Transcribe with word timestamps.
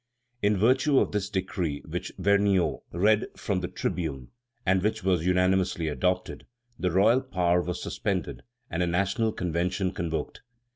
In 0.41 0.57
virtue 0.57 0.97
of 0.99 1.11
this 1.11 1.29
decree, 1.29 1.83
which 1.87 2.11
Vergniaud 2.17 2.79
read 2.91 3.27
from 3.37 3.59
the 3.59 3.67
tribune, 3.67 4.29
and 4.65 4.81
which 4.81 5.03
was 5.03 5.23
unanimously 5.27 5.87
adopted, 5.87 6.47
the 6.79 6.89
royal 6.89 7.21
power 7.21 7.61
was 7.61 7.83
suspended 7.83 8.41
and 8.71 8.81
a 8.81 8.87
National 8.87 9.31
Convention 9.31 9.91
convoked. 9.91 10.41